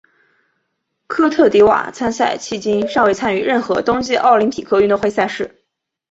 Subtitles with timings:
[1.05, 5.61] 科特迪瓦参赛迄今尚未参与任何冬季奥林匹克运动会赛事。